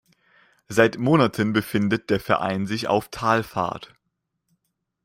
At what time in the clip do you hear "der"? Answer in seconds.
2.09-2.19